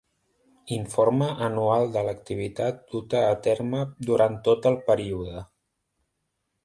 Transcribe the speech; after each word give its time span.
Informe 0.75 1.27
anual 1.47 1.85
de 1.97 2.03
l'activitat 2.07 2.81
duta 2.95 3.21
a 3.29 3.37
terme 3.49 3.83
durant 4.09 4.41
tot 4.49 4.69
el 4.71 4.79
període. 4.89 5.45